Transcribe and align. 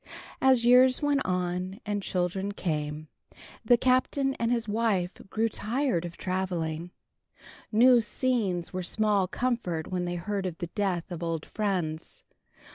As 0.41 0.65
years 0.65 1.03
went 1.03 1.21
and 1.27 1.79
children 2.01 2.53
came, 2.53 3.07
the 3.63 3.77
Captain 3.77 4.33
and 4.39 4.51
his 4.51 4.67
wife 4.67 5.11
grew 5.29 5.47
tired 5.47 6.05
of 6.05 6.17
traveling. 6.17 6.89
New 7.71 8.01
scenes 8.01 8.73
were 8.73 8.81
small 8.81 9.27
comfort 9.27 9.91
when 9.91 10.05
they 10.05 10.15
heard 10.15 10.47
of 10.47 10.57
the 10.57 10.71
death 10.73 11.11
of 11.11 11.21
old 11.21 11.45
friends. 11.45 12.23